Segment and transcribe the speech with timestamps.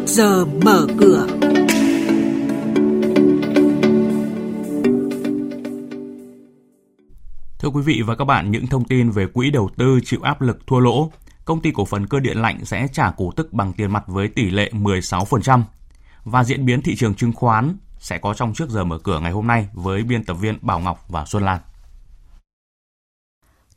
[0.00, 1.26] trước giờ mở cửa.
[7.58, 10.40] Thưa quý vị và các bạn, những thông tin về quỹ đầu tư chịu áp
[10.40, 11.10] lực thua lỗ,
[11.44, 14.28] công ty cổ phần cơ điện lạnh sẽ trả cổ tức bằng tiền mặt với
[14.28, 15.62] tỷ lệ 16%.
[16.24, 19.32] Và diễn biến thị trường chứng khoán sẽ có trong trước giờ mở cửa ngày
[19.32, 21.60] hôm nay với biên tập viên Bảo Ngọc và Xuân Lan.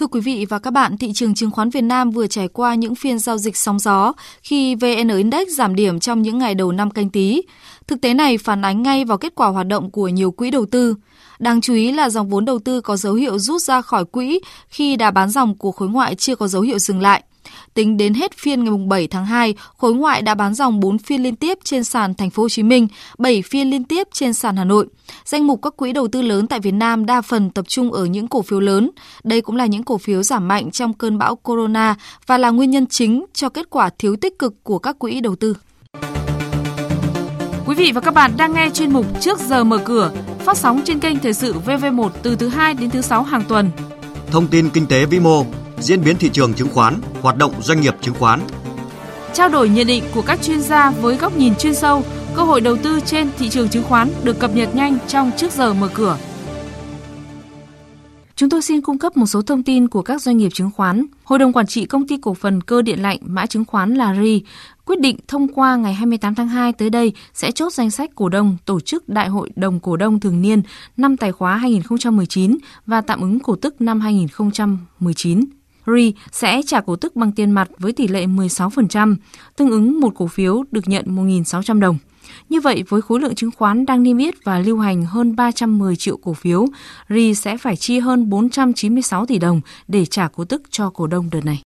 [0.00, 2.74] Thưa quý vị và các bạn, thị trường chứng khoán Việt Nam vừa trải qua
[2.74, 6.72] những phiên giao dịch sóng gió khi VN Index giảm điểm trong những ngày đầu
[6.72, 7.42] năm canh tí.
[7.86, 10.66] Thực tế này phản ánh ngay vào kết quả hoạt động của nhiều quỹ đầu
[10.66, 10.94] tư.
[11.38, 14.40] Đáng chú ý là dòng vốn đầu tư có dấu hiệu rút ra khỏi quỹ
[14.68, 17.22] khi đã bán dòng của khối ngoại chưa có dấu hiệu dừng lại.
[17.74, 21.22] Tính đến hết phiên ngày 7 tháng 2, khối ngoại đã bán dòng 4 phiên
[21.22, 22.88] liên tiếp trên sàn Thành phố Hồ Chí Minh,
[23.18, 24.86] 7 phiên liên tiếp trên sàn Hà Nội.
[25.24, 28.04] Danh mục các quỹ đầu tư lớn tại Việt Nam đa phần tập trung ở
[28.04, 28.90] những cổ phiếu lớn.
[29.24, 31.94] Đây cũng là những cổ phiếu giảm mạnh trong cơn bão corona
[32.26, 35.36] và là nguyên nhân chính cho kết quả thiếu tích cực của các quỹ đầu
[35.36, 35.54] tư.
[37.66, 40.80] Quý vị và các bạn đang nghe chuyên mục Trước giờ mở cửa, phát sóng
[40.84, 43.70] trên kênh Thời sự VV1 từ thứ 2 đến thứ 6 hàng tuần.
[44.30, 45.44] Thông tin kinh tế vĩ mô,
[45.80, 48.40] diễn biến thị trường chứng khoán, hoạt động doanh nghiệp chứng khoán.
[49.32, 52.02] Trao đổi nhận định của các chuyên gia với góc nhìn chuyên sâu,
[52.34, 55.52] cơ hội đầu tư trên thị trường chứng khoán được cập nhật nhanh trong trước
[55.52, 56.18] giờ mở cửa.
[58.36, 61.06] Chúng tôi xin cung cấp một số thông tin của các doanh nghiệp chứng khoán.
[61.24, 64.14] Hội đồng quản trị công ty cổ phần cơ điện lạnh mã chứng khoán là
[64.14, 64.42] RI
[64.84, 68.28] quyết định thông qua ngày 28 tháng 2 tới đây sẽ chốt danh sách cổ
[68.28, 70.62] đông tổ chức Đại hội đồng cổ đông thường niên
[70.96, 75.44] năm tài khóa 2019 và tạm ứng cổ tức năm 2019.
[75.96, 79.16] RE sẽ trả cổ tức bằng tiền mặt với tỷ lệ 16%,
[79.56, 81.98] tương ứng một cổ phiếu được nhận 1.600 đồng.
[82.48, 85.96] Như vậy, với khối lượng chứng khoán đang niêm yết và lưu hành hơn 310
[85.96, 86.66] triệu cổ phiếu,
[87.08, 91.30] RI sẽ phải chi hơn 496 tỷ đồng để trả cổ tức cho cổ đông
[91.32, 91.62] đợt này.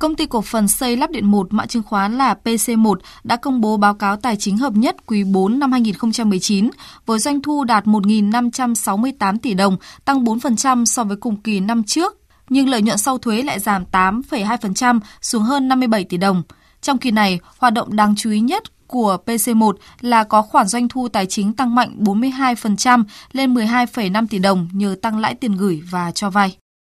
[0.00, 3.60] Công ty cổ phần xây lắp điện 1 mã chứng khoán là PC1 đã công
[3.60, 6.70] bố báo cáo tài chính hợp nhất quý 4 năm 2019
[7.06, 12.19] với doanh thu đạt 1.568 tỷ đồng, tăng 4% so với cùng kỳ năm trước
[12.50, 16.42] nhưng lợi nhuận sau thuế lại giảm 8,2% xuống hơn 57 tỷ đồng.
[16.82, 20.88] Trong kỳ này, hoạt động đáng chú ý nhất của PC1 là có khoản doanh
[20.88, 25.82] thu tài chính tăng mạnh 42% lên 12,5 tỷ đồng nhờ tăng lãi tiền gửi
[25.90, 26.56] và cho vay.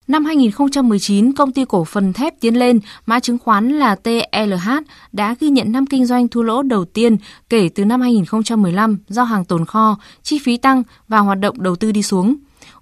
[0.08, 4.70] Năm 2019, công ty cổ phần thép Tiến Lên, mã chứng khoán là TLH,
[5.12, 7.18] đã ghi nhận năm kinh doanh thua lỗ đầu tiên
[7.50, 11.76] kể từ năm 2015 do hàng tồn kho, chi phí tăng và hoạt động đầu
[11.76, 12.36] tư đi xuống.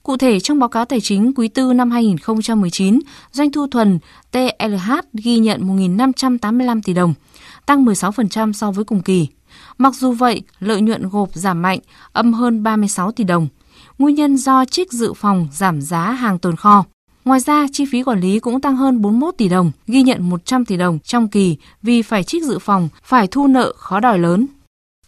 [0.04, 3.00] Cụ thể, trong báo cáo tài chính quý tư năm 2019,
[3.32, 4.00] doanh thu thuần
[4.32, 7.14] TLH ghi nhận 1.585 tỷ đồng,
[7.66, 9.28] tăng 16% so với cùng kỳ.
[9.78, 11.80] Mặc dù vậy, lợi nhuận gộp giảm mạnh,
[12.14, 13.48] âm hơn 36 tỷ đồng.
[13.98, 16.86] Nguyên nhân do trích dự phòng giảm giá hàng tồn kho.
[17.26, 20.66] Ngoài ra, chi phí quản lý cũng tăng hơn 41 tỷ đồng, ghi nhận 100
[20.66, 24.48] tỷ đồng trong kỳ vì phải trích dự phòng, phải thu nợ khó đòi lớn.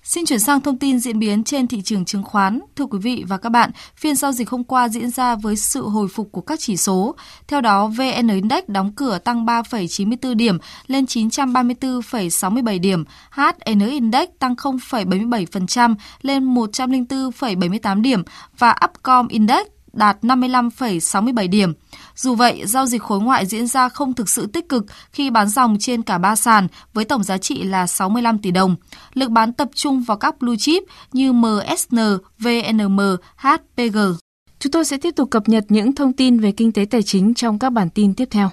[0.04, 2.60] Xin chuyển sang thông tin diễn biến trên thị trường chứng khoán.
[2.76, 5.88] Thưa quý vị và các bạn, phiên giao dịch hôm qua diễn ra với sự
[5.88, 7.16] hồi phục của các chỉ số.
[7.48, 10.58] Theo đó, VN Index đóng cửa tăng 3,94 điểm
[10.88, 18.24] lên 934,67 điểm, HN Index tăng 0,77% lên 104,78 điểm
[18.58, 21.74] và Upcom Index đạt 55,67 điểm.
[22.16, 25.50] Dù vậy, giao dịch khối ngoại diễn ra không thực sự tích cực khi bán
[25.50, 28.76] dòng trên cả ba sàn với tổng giá trị là 65 tỷ đồng.
[29.14, 30.84] Lực bán tập trung vào các blue chip
[31.14, 32.00] như MSN,
[32.40, 33.00] VNM,
[33.36, 33.98] HPG.
[34.60, 37.34] Chúng tôi sẽ tiếp tục cập nhật những thông tin về kinh tế tài chính
[37.34, 38.50] trong các bản tin tiếp theo.